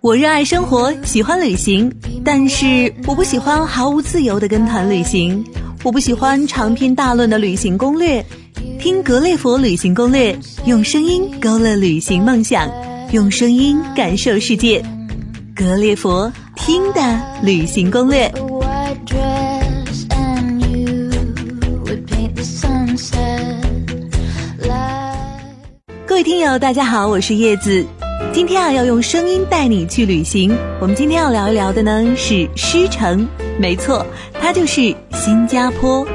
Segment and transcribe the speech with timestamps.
[0.00, 1.92] 我热爱生活，喜欢旅行，
[2.24, 5.44] 但是我不喜欢毫无自由的跟团旅行。
[5.82, 8.24] 我不喜欢长篇大论的旅行攻略。
[8.78, 12.70] 听格列佛旅行攻略，用声音勾勒旅行梦想，
[13.10, 14.80] 用声音感受世界。
[15.52, 18.32] 格列佛听的旅行攻略。
[26.06, 27.84] 各位听友，大家好，我是叶子。
[28.32, 30.54] 今天啊，要用声音带你去旅行。
[30.80, 33.26] 我们今天要聊一聊的呢是狮城，
[33.58, 34.04] 没错，
[34.40, 36.06] 它就是新加坡。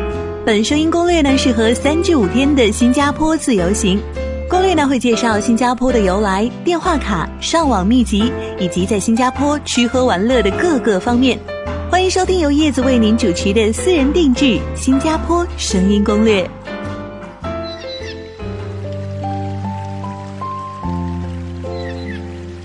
[0.46, 4.00] 本声音攻略呢适合三至五天的新加坡自由行。
[4.50, 11.40] 攻略呢会介绍新加坡的由来、电话卡、上网秘籍，以及在新加坡吃喝玩乐的各个方面。
[11.90, 16.48] 欢迎收听由叶子为您主持的私人定制新加坡声音攻略。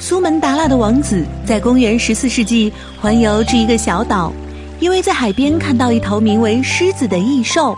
[0.09, 4.33] 苏门答腊的王子在公元十四世纪环游至一个小岛，
[4.81, 7.77] 因为在海边看到一头名为狮子的异兽，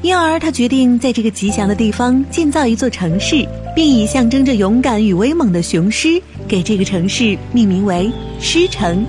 [0.00, 3.46] 因而他决定在这个吉祥的地方建造一座城市，
[3.76, 6.18] 并以象征着勇敢与威猛的雄狮
[6.48, 9.04] 给这个城市命名为狮城。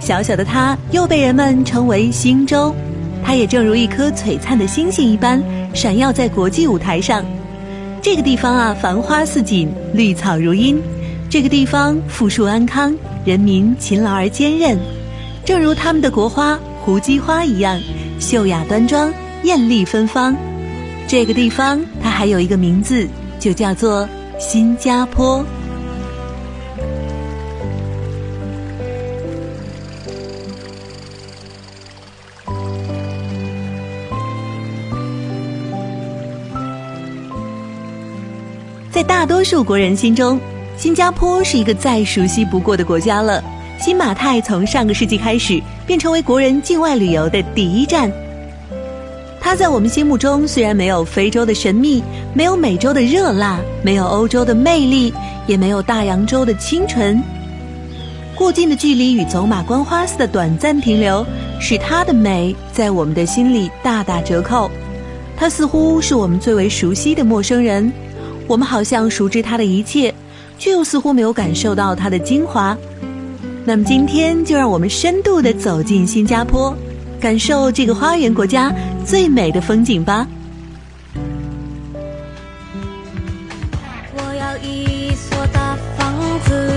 [0.00, 2.74] 小小的它又被人们称为星洲，
[3.24, 5.40] 它也正如一颗璀璨的星星一般，
[5.72, 7.24] 闪耀在国际舞台上。
[8.02, 10.82] 这个地方啊，繁花似锦，绿草如茵。
[11.30, 12.92] 这个地方富庶安康，
[13.24, 14.76] 人民勤劳而坚韧，
[15.44, 17.80] 正如他们的国花胡姬花一样，
[18.18, 20.36] 秀雅端庄，艳丽芬芳。
[21.06, 23.06] 这个地方它还有一个名字，
[23.38, 24.06] 就叫做
[24.36, 25.44] 新加坡。
[39.02, 40.38] 在大多数国人心中，
[40.76, 43.42] 新加坡是一个再熟悉不过的国家了。
[43.80, 48.08] 新马泰从上个世纪开始便成为国人境外旅游的第一站。
[49.40, 52.00] 它在我们心目中虽然没有非洲的神秘，
[52.32, 55.12] 没有美洲的热辣，没有欧洲的魅力，
[55.48, 57.20] 也没有大洋洲的清纯。
[58.36, 61.26] 过近的距离与走马观花似的短暂停留，
[61.58, 64.70] 使它的美在我们的心里大打折扣。
[65.36, 67.92] 它似乎是我们最为熟悉的陌生人。
[68.46, 70.12] 我们好像熟知它的一切，
[70.58, 72.76] 却又似乎没有感受到它的精华。
[73.64, 76.76] 那么今天就让我们深度的走进新加坡，
[77.20, 80.26] 感受这个花园国家最美的风景吧。
[84.14, 86.12] 我要一所大房
[86.44, 86.71] 子，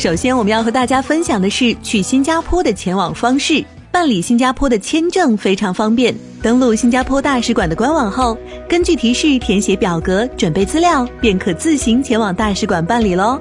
[0.00, 3.62] 首先，我们要和大家分享的是去新加坡的前往方式。
[3.92, 8.34] 办理新加坡的签证非常方便，登录新加坡大使馆的官网后，
[8.66, 13.38] 根据提示填写表格，准备资料，便可自行前往大使馆办理喽。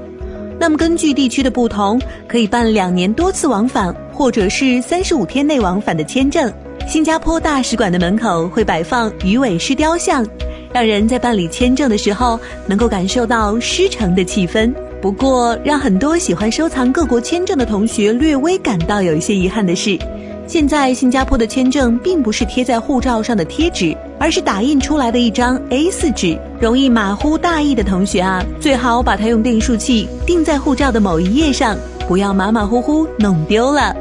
[0.59, 6.51] 那么，根据地区的不同，可以办两年多次往返，或者是三十五天内往返的签证。
[6.85, 10.27] 新加坡大使馆的门口会摆放鱼尾狮雕像，
[10.73, 12.37] 让人在办理签证的时候
[12.67, 14.73] 能够感受到狮城的气氛。
[15.01, 19.97] 不过，让很多喜欢收藏各国签证的同学略微感到有一些遗憾的是，
[20.45, 26.37] 现在新加坡的签证并不是贴在护照上的贴纸，而是打印出来的一张 A4 纸。
[26.59, 33.95] 容易马虎大意的同学啊，最好把它用订书器钉在护照的某一页上，不要马马虎虎弄丢了。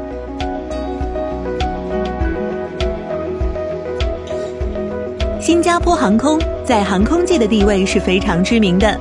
[5.39, 8.99] 新加坡航空在航空界的地位是非常知名的。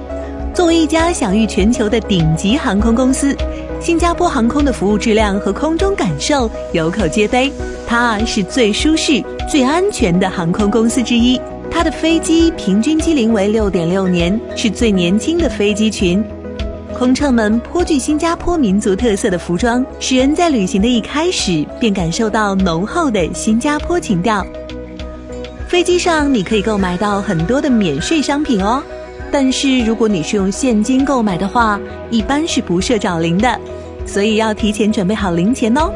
[0.58, 3.32] 作为一家享誉全球的顶级航空公司，
[3.80, 7.52] 新加坡航空的服务质量和空中感受有口皆碑。
[7.86, 11.40] 它是最舒适、最安全的航空公司之一。
[11.70, 16.24] 它的飞机平均机龄为六点六年，是最年轻的飞机群。
[16.92, 24.44] 空乘们颇具新加坡民族特色的服装，使人在旅行的一开始便感受到浓厚的新加坡情调。
[25.68, 28.82] 飞机上你可以购买到很多的免税商品哦。
[29.30, 31.78] 但是如果你是用现金购买的话，
[32.10, 33.60] 一般是不设找零的，
[34.06, 35.92] 所以要提前准备好零钱哦。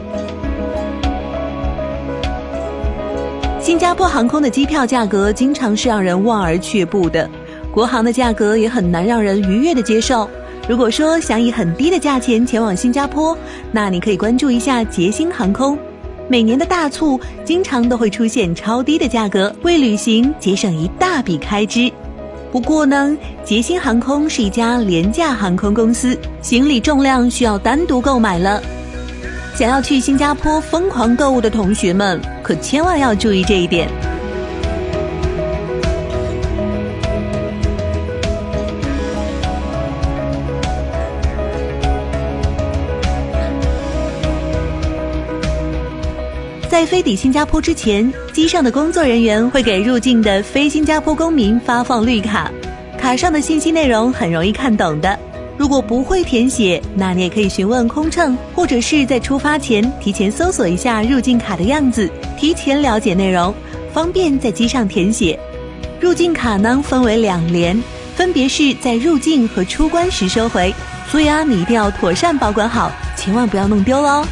[3.59, 7.31] 新加坡航空的机票价格经常是让人望而却步的，
[7.71, 10.29] 国航的价格也很难让人愉悦的接受。
[10.69, 13.37] 如果说想以很低的价钱前往新加坡，
[13.71, 15.79] 那你可以关注一下捷星航空。
[16.29, 21.91] 每年的大促，经常都会出现超低的价格，为旅行节省一大笔开支。
[22.53, 28.63] 不过呢，捷星航空是一家廉价航空公司，行李重量需要单独购买了。
[29.55, 33.89] 想要去新加坡疯狂购物的同学们，可千万要注意这一点。
[46.73, 52.51] 在飞抵新加坡之前，机上的工作人员会给入境的非新加坡公民发放绿卡，
[52.99, 55.19] 卡上的信息内容很容易看懂的。
[55.59, 63.55] 如果不会填写，那你也可以询问空乘，或者是在出发前提前搜索一下入境卡的样子，提前了解内容，
[63.93, 65.39] 方便在机上填写。
[66.01, 67.79] 入境卡呢分为两联，
[68.17, 70.75] 分别是在入境和出关时收回，
[71.11, 74.25] 所以啊，你一定要妥善保管好，千万不要弄丢喽。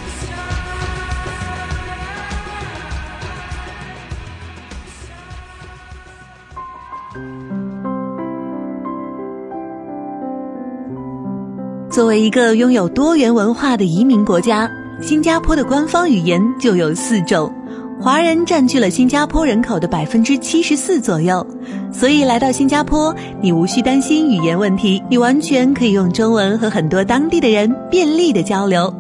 [12.01, 14.67] 作为一个拥有多元文化的移民国家，
[15.03, 17.53] 新加坡的官方语言就有四种，
[18.01, 21.47] 华人占据了新加坡人口的百分之七十四左右。
[21.93, 28.91] 所以来到新加坡，你无需担心语言问题，你完全可以用中文和很多当地的人便利的交流。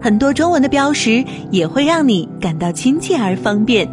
[0.00, 3.84] 很多中文的标识也会让你感到亲切而方便。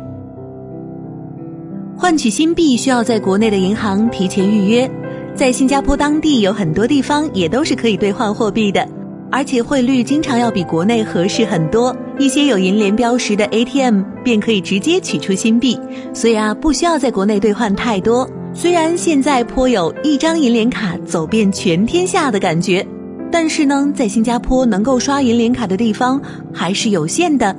[1.98, 4.88] 换取新币需要在国内的银行提前预约。
[5.36, 8.88] 在新加坡当地有很多地方也都是可以兑换货币的，
[9.32, 11.96] 而且汇率经常要比国内合适很多。
[12.20, 15.80] 一些有银联标识的 ATM 便可以直接取出新币，
[16.14, 18.30] 所以啊，不需要在国内兑换太多。
[18.54, 22.86] 虽然现在颇有一张银联卡走遍全天下的感觉，
[23.32, 26.22] 但是呢，在新加坡能够刷银联卡的地方
[26.54, 27.56] 还是有限的，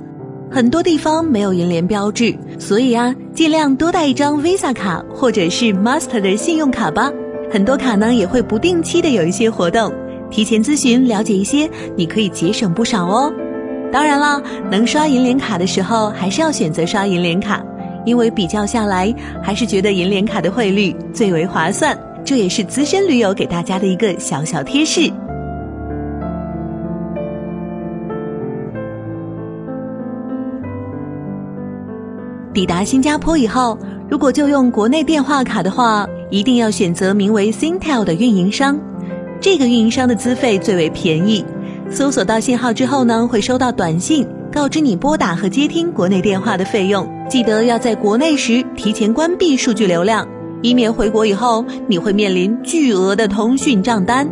[0.50, 7.10] 很多地方没有银联标志，所以啊，尽量多带一张 Visa 卡或者是 Master 的信用卡吧。
[7.52, 9.92] 很多卡呢也会不定期的有一些活动，
[10.30, 13.30] 提前咨询了解一些，你可以节省不少哦。
[13.92, 17.62] 当然了，能刷银联卡的时候，还是要选择刷银联卡，
[18.06, 21.94] 因为比较下来，还是觉得银联卡的汇率最为划算。
[22.24, 25.12] 这也是资深驴友给大家的一个小小贴士。
[32.54, 33.76] 抵达新加坡以后，
[34.08, 38.80] 如果就用国内电话卡的话，一定要选择名为 Singtel 的运营商，
[39.38, 41.44] 这个运营商的资费最为便宜。
[41.90, 47.06] 搜索到信号之后呢，会收到短信告知你拨打和接听国内电话的费用。
[47.28, 50.26] 记得要在国内时提前关闭数据流量，
[50.62, 54.26] 以免回国以后你会面临巨额的通讯账单。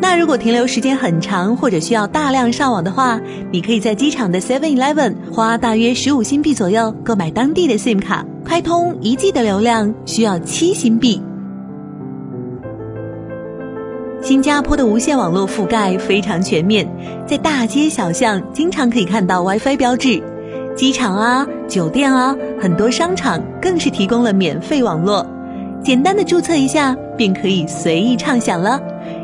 [0.00, 3.20] 那如果停留时间很长或者需要大量上网的话，
[3.50, 8.24] 你可以在机场的 Seven Eleven 花大约十五新币左右购买当地的 SIM 卡。
[8.44, 11.20] 开通一 G 的流量需要七新币。
[14.22, 16.88] 新加坡的无线网络覆盖非常全面，
[17.26, 20.22] 在大街小巷经常可以看到 WiFi 标志，
[20.76, 25.26] 机场啊、酒店啊、很多商场更是提供了免费网络，
[25.82, 28.80] 简单的注册一下便可以随意畅享了。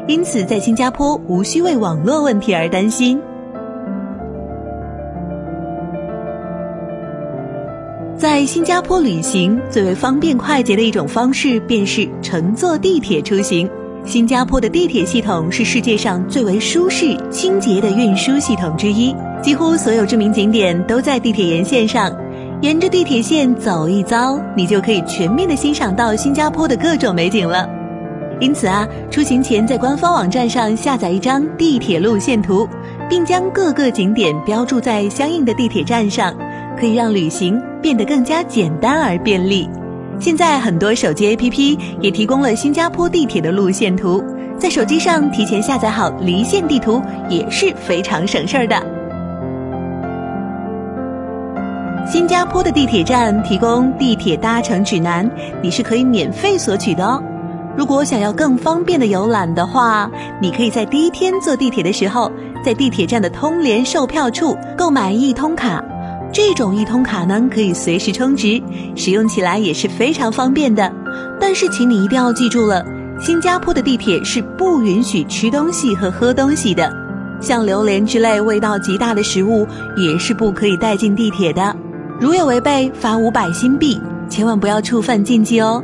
[0.09, 3.21] 因此，在新加坡无需为网络问题而担心。
[8.19, 13.69] 在新加坡旅行最为方便快捷的一种方式，便是乘坐地铁出行。
[14.05, 22.13] 新加坡的地铁系统是世界上最为舒适、清洁的运输系统之一，几乎所有知名景点都在地铁沿线上。
[22.61, 27.82] 沿着地铁线走一遭，你就可以全面的欣赏到新加坡的各种美景了。
[28.43, 32.69] 因此啊，出行前在官方网站上下载一张地铁路线图，
[33.09, 36.35] 并将各个景点标注在相应的地铁站上。
[36.77, 39.71] 可以让旅行变得更加简单而便利。
[40.19, 44.21] 现在很多手机 APP 也提供了新加坡地铁的路线图，
[44.59, 48.75] 在手机上提前下载好离线地图也是非常省事儿的。
[52.11, 55.31] 新加坡的地铁站提供地铁搭乘指南，
[55.63, 57.23] 你是可以免费索取的哦。
[57.77, 60.11] 如果想要更方便的游览的话，
[60.41, 62.31] 你可以在第一天坐地铁的时候，
[62.65, 65.83] 在地铁站的通联售票处购买一通卡。
[66.33, 68.63] 这种一通卡呢，可以随时充值，
[68.95, 70.91] 使用起来也是非常方便的。
[71.41, 72.85] 但是，请你一定要记住了，
[73.21, 76.91] 新加坡的地铁是不允许吃东西和喝东西的，
[77.41, 81.75] 像榴莲之类味道极大的食物也是不可以带进地铁的。
[82.21, 85.83] 如有违背，罚五百新币，千万不要触犯禁忌哦。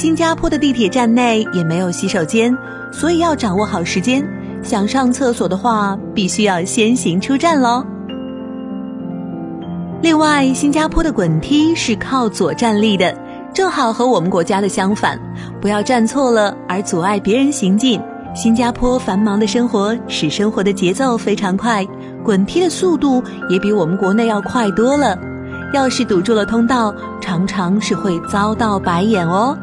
[0.00, 2.56] 新加坡的地铁站内也没有洗手间，
[2.90, 4.26] 所以要掌握好时间。
[4.62, 7.84] 想上厕所的话，必须要先行出站喽。
[10.00, 13.14] 另外，新加坡的滚梯是靠左站立的，
[13.52, 15.20] 正好和我们国家的相反，
[15.60, 18.00] 不要站错了而阻碍别人行进。
[18.34, 21.86] 新加坡繁忙的生活使生活的节奏非常快，
[22.24, 25.14] 滚梯的速度也比我们国内要快多了。
[25.74, 29.54] 要是堵住了通道，常常是会遭到白眼哦。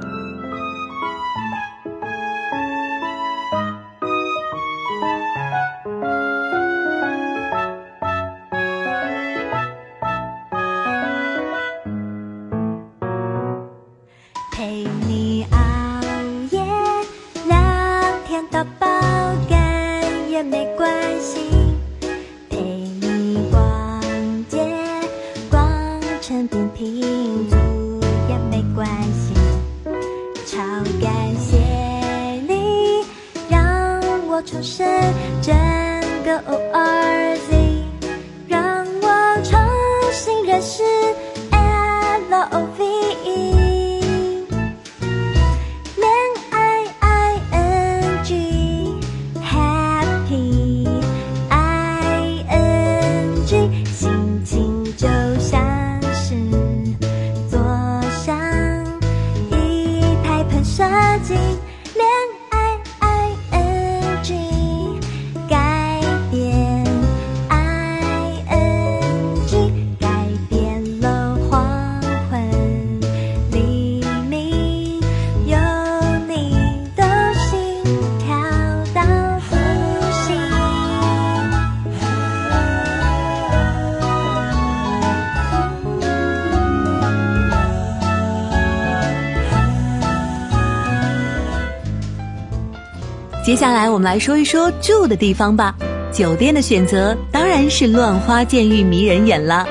[93.48, 95.74] 接下来我们来说一说住的地方吧。
[96.12, 99.66] 酒店的选择当然是乱花渐欲迷人眼了，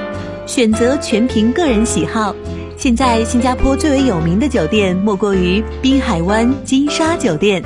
[0.46, 2.34] 选择全凭个人喜好。
[2.78, 7.62] 现在新加坡最为有名的酒店莫过于滨海湾金沙酒店。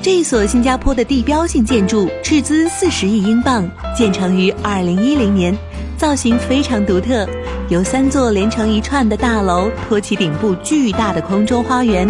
[0.00, 5.52] 这一所新加坡的地标性建筑斥资四十亿英镑，建成于二零一零年，
[5.96, 7.28] 造型非常独特，
[7.70, 12.08] 由三座连成一串的大楼托起顶部巨大的空中花园。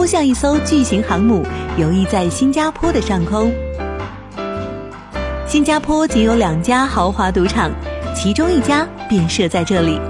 [0.00, 1.44] 颇像一艘巨型航母
[1.76, 3.52] 游弋在新加坡的上空。
[5.46, 7.70] 新加坡仅有两家豪华赌场，
[8.16, 10.00] 其中一家便设在这里，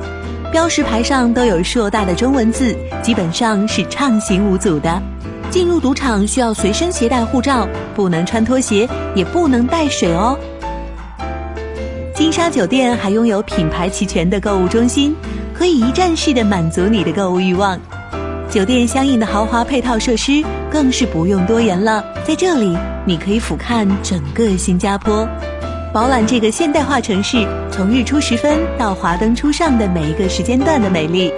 [0.53, 5.03] 标识牌上都有硕大的中文字，基本上是畅行无阻的。
[5.51, 10.39] 进入赌场需要随身携带护照，不能穿拖鞋，也不能带水哦。
[12.15, 15.17] 金沙酒店还拥有品牌齐全的购物中心，
[15.53, 17.77] 可以一站式的满足你的购物欲望。
[18.51, 22.77] 酒店相应的豪华配套设施更是不用多言了，在这里
[23.07, 25.25] 你可以俯瞰整个新加坡，
[25.95, 31.33] 饱览这个现代化城市从日出时分到华灯初上的每一个时间段的美丽。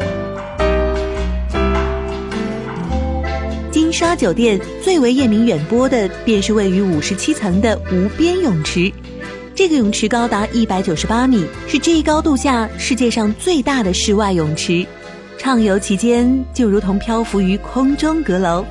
[3.70, 8.90] 金沙酒店最为艳名远播的便是位于五十七层的无边泳池，
[9.54, 14.86] 这个泳池高达一百九十八米，是这一高度下世界上最大的室外泳池。
[15.42, 18.64] 畅游其间，就如同漂浮于空中阁楼，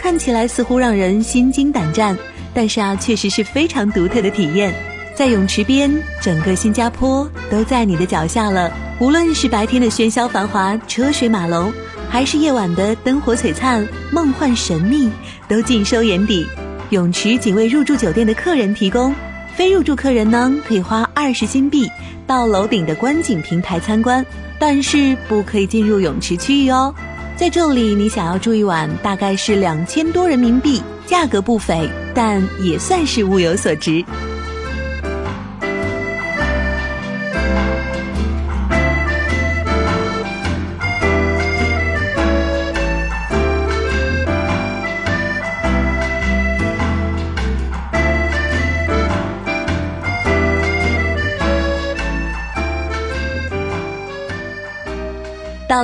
[0.00, 2.18] 看起来似乎让人心惊胆战，
[2.52, 4.74] 但是啊，确实是非常独特的体验。
[5.14, 5.88] 在泳池边，
[6.20, 8.68] 整个新加坡都在你的脚下了。
[8.98, 11.72] 无论是白天的喧嚣繁华、车水马龙，
[12.08, 15.08] 还是夜晚的灯火璀璨、梦幻神秘，
[15.46, 16.44] 都尽收眼底。
[16.90, 19.14] 泳池仅为入住酒店的客人提供，
[19.54, 21.88] 非入住客人呢，可以花二十新币
[22.26, 24.26] 到楼顶的观景平台参观。
[24.58, 26.94] 但是不可以进入泳池区域哦，
[27.36, 34.04] 在这里你想要住一晚，大概是两千多人民币，价格不菲，但也算是物有所值。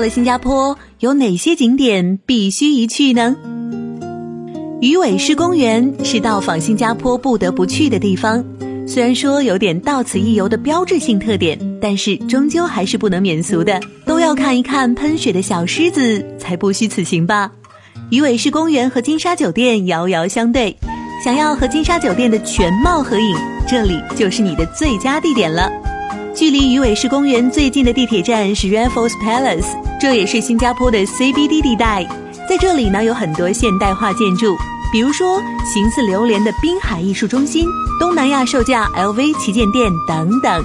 [0.02, 3.36] 了新加坡，有哪些景点必须一去呢？
[4.80, 8.44] 鱼尾狮公园是到访新加坡不得不去的地方。
[8.84, 17.48] 虽然说有点到此一游的标志性特点，但是终究还是不能免俗的，都要看一看喷水的小狮子，才不虚此行吧。
[18.10, 20.76] 鱼尾狮公园和金沙酒店遥遥相对，
[21.24, 23.36] 想要和金沙酒店的全貌合影，
[23.68, 25.70] 这里就是你的最佳地点了。
[26.34, 29.66] 距离鱼尾狮公园最近的地铁站是 Raffles Palace，
[30.00, 32.04] 这也是新加坡的 CBD 地带。
[32.48, 34.56] 在这里呢，有很多现代化建筑，
[34.90, 37.66] 比如说形似榴莲的滨海艺术中心、
[38.00, 40.64] 东南亚售价 LV 旗舰店等等。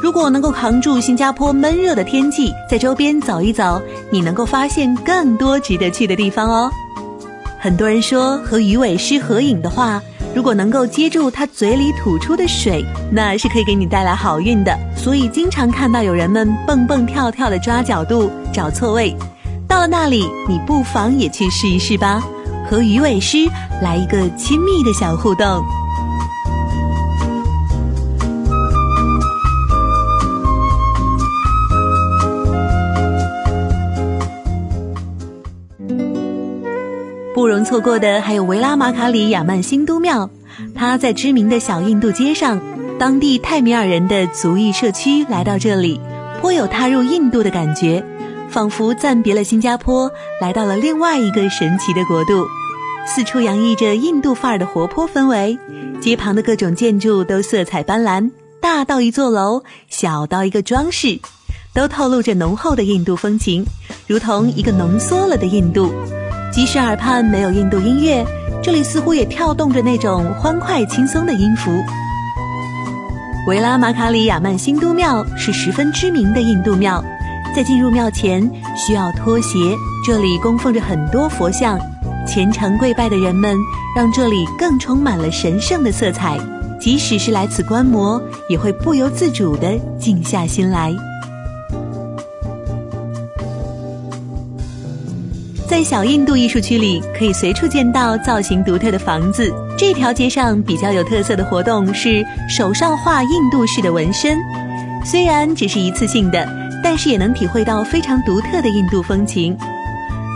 [0.00, 3.82] 如果能够扛住新加坡闷热的天气，在周边走一走，
[4.12, 6.70] 你能够发现更多值得去的地方哦。
[7.58, 10.00] 很多人说和鱼尾狮合影的话，
[10.34, 14.76] 如果能够接住它嘴里吐出的水，那是可以给你带来好运的。
[14.96, 19.16] 所以经常看到有人们蹦蹦跳跳的抓角度、找错位。
[19.66, 22.22] 到了那里，你不妨也去试一试吧，
[22.70, 23.48] 和鱼尾狮
[23.82, 25.62] 来一个亲密的小互动。
[37.38, 40.28] 不容错过的还有维拉马卡里亚曼新都庙，
[40.74, 42.60] 它在知名的小印度街上，
[42.98, 46.00] 当地泰米尔人的族裔社区来到这里，
[46.40, 48.04] 颇有踏入印度的感觉，
[48.48, 52.44] 仿佛暂别了新加坡，来到了另外一个神奇的国度。
[53.06, 55.56] 四处洋溢着印度范儿的活泼氛围，
[56.00, 61.20] 街旁的各种建筑都色彩斑斓，大到一座楼，小到一个装饰，
[61.72, 63.64] 都透露着浓厚的印度风情，
[64.08, 65.94] 如同一个浓缩了的印度。
[66.50, 68.24] 即使耳畔没有印度音乐，
[68.62, 71.70] 这里似乎也跳动着那种欢快轻松的音符。
[73.46, 77.02] 维拉马卡里亚曼新都庙是十分知名的印度庙，
[77.54, 78.42] 在进入庙前
[78.76, 79.58] 需要脱鞋。
[80.06, 81.78] 这里供奉着很多佛像，
[82.26, 83.56] 虔诚跪拜的人们
[83.94, 86.38] 让这里更充满了神圣的色彩。
[86.80, 90.94] 即使是来此观摩，也会不由自主地静下心来。
[95.68, 99.52] 在小印度艺术区里，可以随处见到造型独特的房子。
[99.76, 104.38] 这条街上比较有特色的活动是手上画印度式的纹身，
[105.04, 106.48] 虽然只是一次性的，
[106.82, 109.54] 但是也能体会到非常独特的印度风情。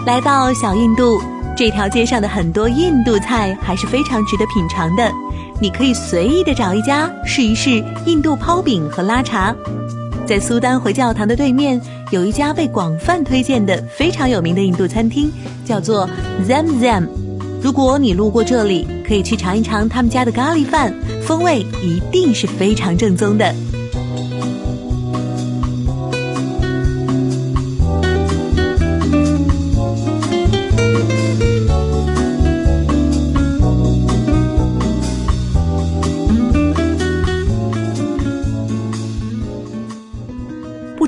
[0.04, 1.18] 来到小印度，
[1.56, 5.10] 这条街上的很多印度菜还是非常值得品尝的。
[5.62, 9.54] 你可以随意的找一家试一试印度泡饼和拉茶。
[10.26, 11.80] 在苏丹回教堂的对面，
[12.12, 15.32] 有一家被广泛推荐的非常有名的印度餐厅，
[15.64, 16.06] 叫做
[16.46, 17.08] Zam Zam。
[17.62, 23.54] 如果你路过这里，可以去尝一尝他们家的咖喱饭，风味一定是非常正宗的。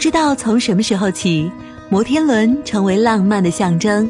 [0.04, 1.50] 知道从什么时候起，
[1.88, 4.06] 摩天轮成为浪漫的象征。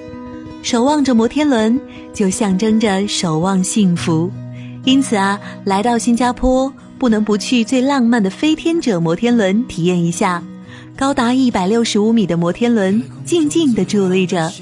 [0.61, 1.81] 守望着摩天轮，
[2.13, 4.29] 就象征着守望幸福。
[4.83, 10.43] 因此啊，来到新加坡，不能不去最浪漫的飞天者摩天轮体验一下。
[10.97, 14.53] 高达一百六十五米的摩天轮，静静地伫立着，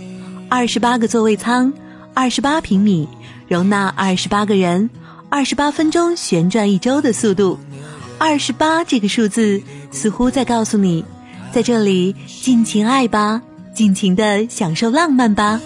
[0.51, 1.73] 二十八个座位舱，
[2.12, 3.09] 二十八平米，
[3.49, 4.90] 容纳二十八个人，
[5.31, 7.59] 二十八分钟旋转一周的速度。
[8.18, 11.03] 二十八这个数字，似乎在告诉你。
[11.53, 13.43] 在这里尽情爱吧，
[13.75, 15.61] 尽情的享受浪漫吧。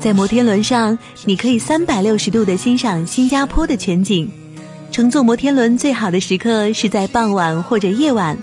[0.00, 4.28] 在摩天轮上，你可以三百六十度的欣赏新加坡的全景。
[4.90, 8.36] 乘坐摩天轮最好的时刻是在傍晚或者夜晚。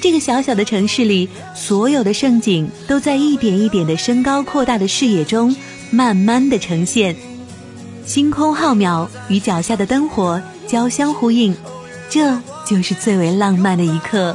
[0.00, 5.54] 这个小小的城市里，所有的盛景都在一点一点的升高扩大的视野中。
[5.92, 7.14] 慢慢的呈现，
[8.06, 11.54] 星空浩渺与脚下的灯火交相呼应，
[12.08, 14.34] 这就是最为浪漫的一刻。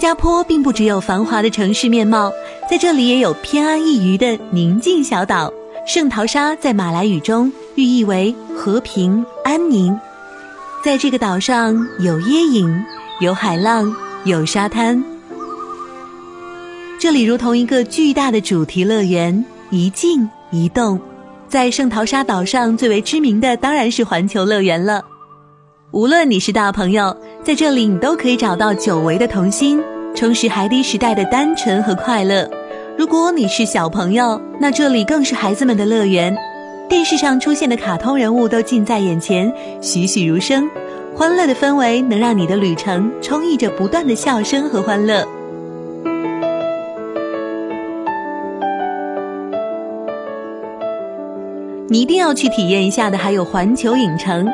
[0.00, 2.32] 新加坡并不只有繁华的城市面貌，
[2.70, 5.52] 在这里也有偏安一隅的宁静小岛。
[5.86, 9.94] 圣淘沙在马来语中寓意为和平安宁。
[10.82, 12.82] 在这个岛上有椰影，
[13.20, 15.04] 有海浪，有沙滩。
[16.98, 20.98] 这里如同一个巨大的主题乐园，一静一动。
[21.46, 25.04] 在圣淘沙岛上最为知名的当然是环球乐园了。
[25.92, 29.82] 无论你是大朋友，在这里你都可以找到久违的童心，
[30.14, 32.48] 充实海底时代的单纯和快乐。
[32.96, 36.32] 如果你是小朋友，那这里更是孩子们的乐园。
[36.88, 40.70] 电视上出现的卡通人物都近在眼前，栩栩如生。
[41.12, 45.26] 欢乐的氛围能让你的旅程充溢着不断的笑声和欢乐。
[51.88, 54.48] 你一定要去体验一下的还有环球影城。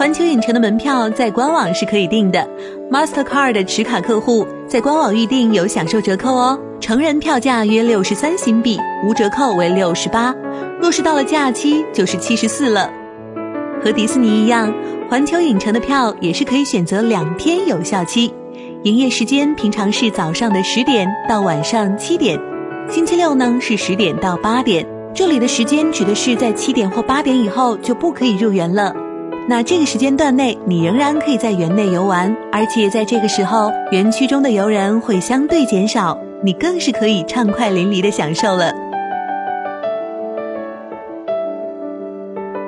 [0.00, 2.48] 环球影城的门票在官网是可以订的
[2.90, 6.58] ，Mastercard 的持卡客户在官网预订有享受折扣哦。
[6.80, 10.34] 成人票价约六十三新币，无折扣为六十八，
[10.80, 12.90] 若是到了假期就是七十四了。
[13.84, 14.72] 和迪士尼一样，
[15.10, 18.32] 环球影城的票也是可以选择两天有效期，
[18.84, 22.40] 营业时间平常是早上的十点到晚上七点，
[22.88, 24.86] 星期六呢是十点到八点。
[25.12, 28.94] 这里的时间指的是在七点或八点以后就不可以入园了。
[29.50, 38.72] 那这个时间段内，你仍然可以在园内游玩，而且在这个时候，园区中的游人会相对减少，你更是可以畅快淋漓的享受了。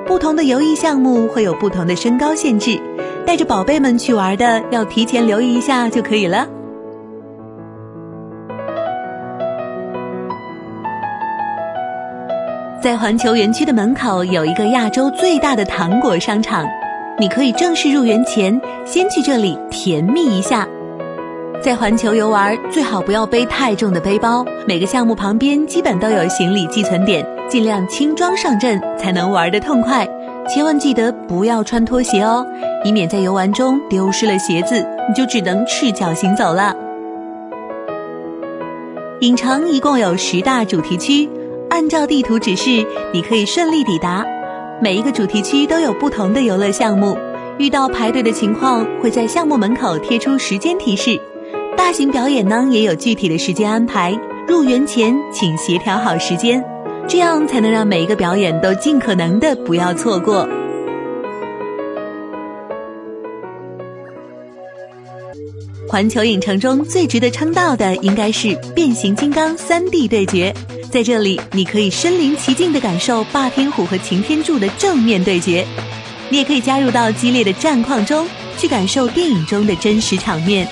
[0.05, 2.77] 不同的游艺项目会有不同的身高限制，
[3.25, 6.45] 带着宝贝们去玩的要提前留意一下就可以了。
[12.83, 16.67] 在环球园区的门口有一个亚洲最大的糖果商场，
[17.17, 20.67] 你可以正式入园前先去这里甜蜜一下。
[21.61, 30.05] 在环球游玩，最好不要背太重的背包，每个项目旁边基本都有行李寄存点，尽量轻装上阵才能玩得痛快。
[30.49, 32.45] 千万记得不要穿拖鞋哦，
[32.83, 36.75] 以免在游玩中丢失了鞋子，你就只能赤脚行走了。
[39.21, 41.29] 影城一共有十大主题区。
[41.73, 44.23] 按照地图指示，你可以顺利抵达。
[44.79, 47.17] 每一个主题区都有不同的游乐项目，
[47.57, 51.19] 遇到排队的情况，会在项目门口贴出时间提示。
[51.75, 54.15] 大型表演呢，也有具体的时间安排。
[54.47, 56.63] 入园前请协调好时间，
[57.07, 60.47] 这样才能让每一个表演都尽可能的不要错过。
[65.89, 70.53] 环球影城中最值得称道的，应该是变形金刚 3D 对决。
[70.93, 75.65] 在这里，你可以身临其境地感受霸天虎和擎天柱的正面对决，
[76.29, 78.27] 你也可以加入到激烈的战况中
[78.59, 80.67] 去感受电影中的真实场面。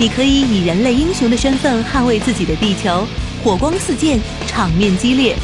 [0.00, 3.06] 你可以以人类英雄的身份捍卫自己的地球，
[3.44, 5.36] 火光四溅，场面激烈。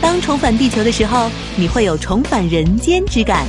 [0.00, 3.44] 当重返地球的时候，你会有重返人间之感。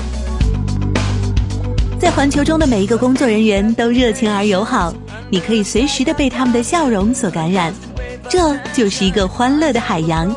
[1.99, 4.91] 在环球中的每一个工作人员都热情而友好，
[5.29, 7.71] 你可以随时的被他们的笑容所感染。
[8.31, 10.33] 这就是一个欢乐的海洋，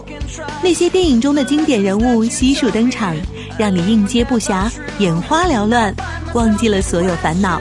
[0.61, 3.15] 那些电影中的经典人物悉数登场，
[3.57, 5.95] 让你应接不暇，眼花缭乱，
[6.35, 7.61] 忘记了所有烦恼，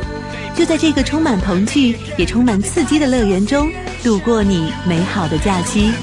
[0.56, 3.72] 就在这个充满童趣也充满刺激的乐园中
[4.04, 5.94] 度过你美好的假期。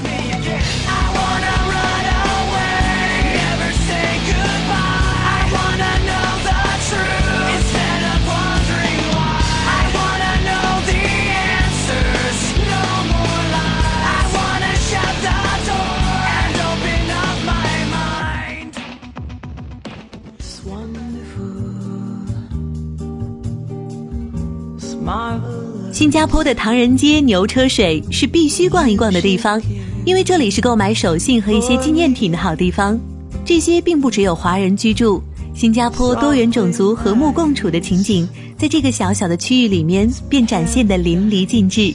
[25.91, 29.61] 新加坡的唐人街牛车水是必须逛一逛的地方，
[30.05, 32.97] 因为这里是购买手信和一些纪念品的好地方。
[33.43, 35.21] 这些并不只有华人居住，
[35.53, 41.93] 新加坡多元种族和睦共处的情景，在这个小小的区域里面便展现得淋漓尽致。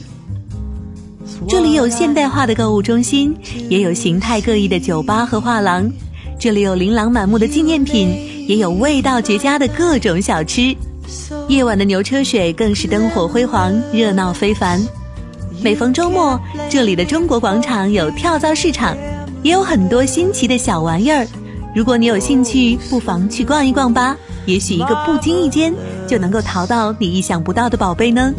[1.47, 3.35] 这里有现代化的购物中心，
[3.69, 5.89] 也有形态各异的酒吧和画廊。
[6.37, 8.09] 这里有琳琅满目的纪念品，
[8.47, 10.75] 也有味道绝佳的各种小吃。
[11.47, 14.81] 夜晚的牛车水更是灯火辉煌，热闹非凡。
[15.61, 16.39] 每逢周末，
[16.69, 18.95] 这里的中国广场有跳蚤市场，
[19.41, 21.27] 也有很多新奇的小玩意儿。
[21.73, 24.15] 如果你有兴趣，不妨去逛一逛吧，
[24.45, 25.73] 也许一个不经意间
[26.07, 28.33] 就能够淘到你意想不到的宝贝呢。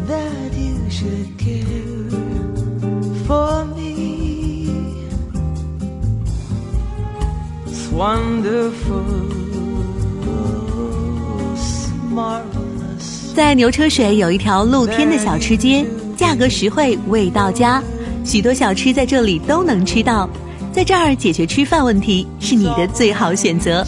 [13.39, 15.85] 在牛车水有一条露天的小吃街，
[16.17, 17.81] 价格实惠，味道佳，
[18.25, 20.29] 许多小吃在这里都能吃到。
[20.73, 23.81] 在这儿解决吃饭问题是你的最好选择。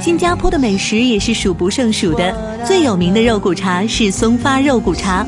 [0.00, 2.34] 新加坡的美食也是数不胜数的，
[2.66, 5.26] 最有名的肉骨茶是松发肉骨茶，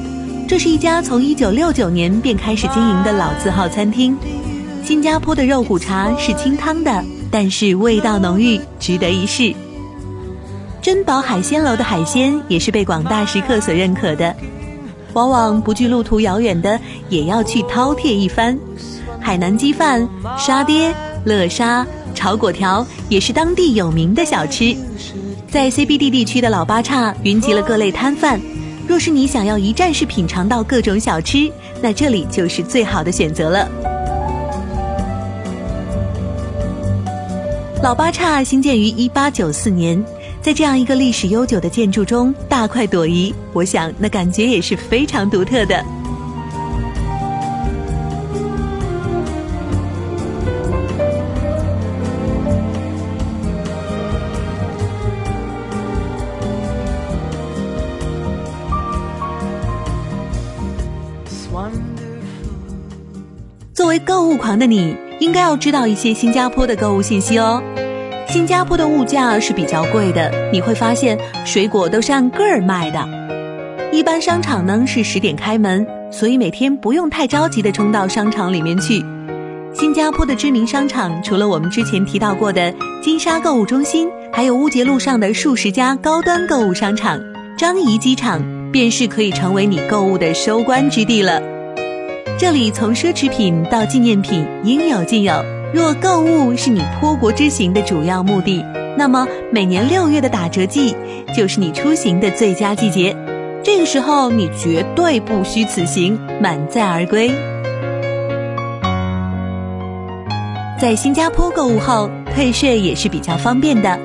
[0.48, 4.16] 这是一家从1969年便开始经营的老字号餐厅。
[4.82, 9.54] 新加坡的肉骨茶是清汤的，但是味道浓郁，值得一试。
[10.84, 14.36] 珍宝海鲜楼的海鲜也是被广大食客所认可的，
[15.14, 18.54] 往往不惧路途遥远的也要去饕餮一番。
[19.18, 20.94] 海南鸡饭、沙爹、
[21.24, 24.76] 乐沙、炒粿条也是当地有名的小吃。
[25.48, 28.38] 在 CBD 地区的老八岔云集了各类摊贩，
[28.86, 33.66] 若是你想要一站式品尝到各种小吃，那这里就是最好的选择了。
[37.82, 40.02] 老八岔兴建于一八九四年，
[40.44, 45.82] 在这样一个历史悠久的建筑中大快朵颐，我想那感觉也是非常独特的。
[63.72, 67.62] 作为购物狂的你，应该要知道一些新加坡的购物信息哦。
[68.34, 71.16] 新加坡的物价是比较贵的，你会发现
[71.46, 73.08] 水果都是按个儿卖的。
[73.92, 79.04] 一般商场呢是十点开门，所以每天不用太着急的冲到商场里面去。
[79.72, 87.20] 新加坡的知名商场除了我们之前提到过的金沙购物中心，还有乌节路上的数十家高端购物商场。
[87.56, 88.42] 樟宜机场
[88.72, 91.40] 便是可以成为你购物的收官之地了。
[92.36, 95.53] 这里从奢侈品到纪念品应有尽有。
[95.74, 98.64] 若购物是你脱国之行的主要目的，
[98.96, 100.94] 那么每年六月的打折季
[101.36, 103.14] 就是你出行的最佳季节。
[103.60, 107.28] 这个时候你绝对不虚此行，满载而归。
[110.80, 113.98] 在新加坡购物后，退税也是比较方便的。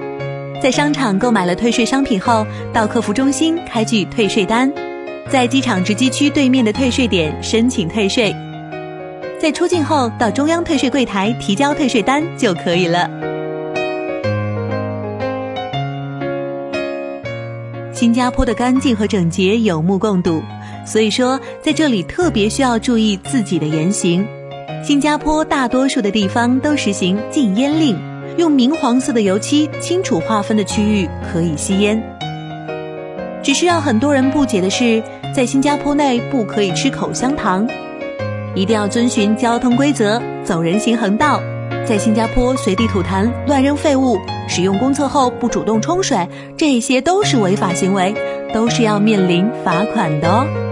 [0.59, 4.73] 在商场购买了退税商品后，到客服中心开具退税单。
[5.29, 8.35] 在机场值机区对面的退税点申请退税，
[9.39, 13.09] 在出境后到中央退税柜台提交退税单就可以了。
[17.93, 20.41] 新加坡的干净和整洁有目共睹，
[20.85, 24.25] 所以说在这里特别需要注意自己的言行。
[24.83, 27.97] 新加坡大多数的地方都实行禁烟令，
[28.37, 32.01] 用明黄色的油漆清楚划分的区域可以吸烟。
[33.41, 35.01] 只是让很多人不解的是。
[35.31, 37.65] 在新加坡内不可以吃口香糖，
[38.55, 41.41] 一定要遵循交通规则，走人行横道。
[41.85, 48.13] 在新加坡随地吐痰、乱扔废物、使用公厕后不主动冲水，这些都是违法行为，
[48.53, 50.68] 都是要面临罚款的哦。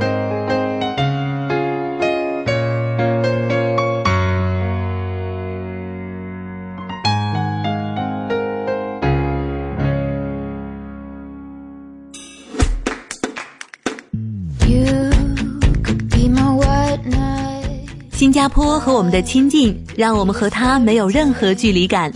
[18.47, 22.12] 坡和我们的亲近，让我们和它没有任何距离感。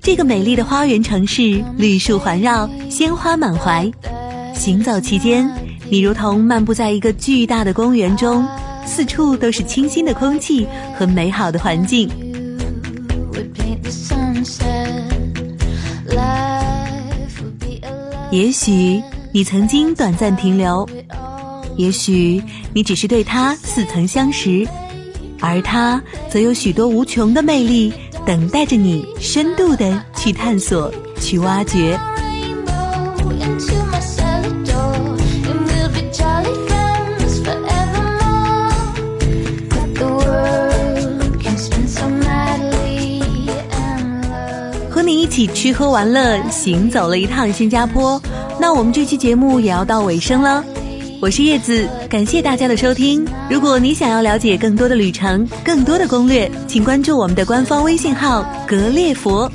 [0.00, 3.90] 这个美丽的花园城市，绿树环绕，鲜花满怀。
[4.54, 5.50] 行走期间，
[5.90, 8.46] 你如同漫步在一个巨大的公园中，
[8.84, 12.08] 四处都是清新的空气和美好的环境。
[18.30, 20.88] 也许你曾经短暂停留，
[21.76, 22.42] 也许
[22.74, 24.66] 你只是对它似曾相识。
[25.40, 27.92] 而它则有许多无穷的魅力，
[28.24, 31.98] 等待着你深度的去探索、去挖掘。
[44.88, 48.20] 和你一起吃喝玩乐，行走了一趟新加坡，
[48.58, 50.64] 那我们这期节目也要到尾声了。
[51.20, 53.26] 我是叶子，感谢大家的收听。
[53.50, 59.50] 如果你想要了解更多的旅程、更多的攻略，请关注我们的官方微信号“格列佛”。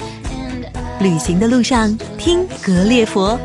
[1.00, 3.40] 旅行的路上听格列佛，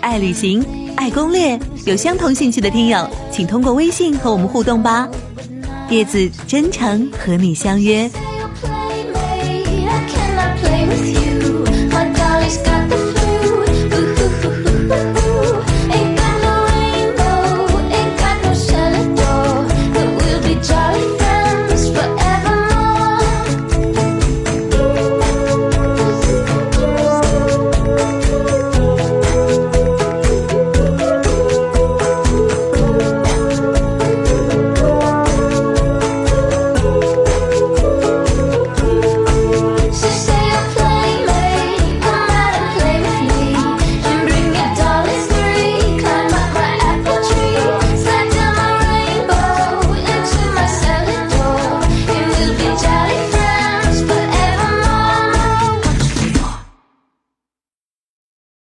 [0.00, 0.64] 爱旅行、
[0.96, 5.08] 爱攻略，有相同兴趣的听友，请通过微信和我们互动吧。
[5.88, 8.10] 叶子真诚和你相约。